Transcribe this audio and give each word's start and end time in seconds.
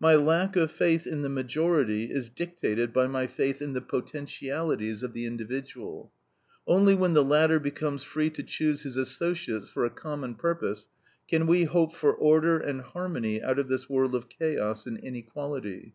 My 0.00 0.14
lack 0.14 0.56
of 0.56 0.70
faith 0.70 1.06
in 1.06 1.20
the 1.20 1.28
majority 1.28 2.04
is 2.04 2.30
dictated 2.30 2.94
by 2.94 3.06
my 3.06 3.26
faith 3.26 3.60
in 3.60 3.74
the 3.74 3.82
potentialities 3.82 5.02
of 5.02 5.12
the 5.12 5.26
individual. 5.26 6.10
Only 6.66 6.94
when 6.94 7.12
the 7.12 7.22
latter 7.22 7.60
becomes 7.60 8.02
free 8.02 8.30
to 8.30 8.42
choose 8.42 8.84
his 8.84 8.96
associates 8.96 9.68
for 9.68 9.84
a 9.84 9.90
common 9.90 10.36
purpose, 10.36 10.88
can 11.28 11.46
we 11.46 11.64
hope 11.64 11.94
for 11.94 12.14
order 12.14 12.58
and 12.58 12.80
harmony 12.80 13.42
out 13.42 13.58
of 13.58 13.68
this 13.68 13.86
world 13.86 14.14
of 14.14 14.30
chaos 14.30 14.86
and 14.86 14.96
inequality. 15.00 15.92